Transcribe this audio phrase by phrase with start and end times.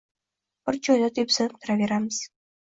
[0.69, 2.19] bir joyda depsinib turaveramiz